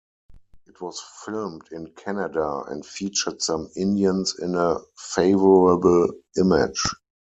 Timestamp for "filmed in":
1.23-1.91